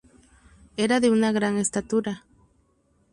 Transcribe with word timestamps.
Era 0.77 0.99
de 0.99 1.11
una 1.11 1.31
gran 1.31 1.57
estatura. 1.57 2.23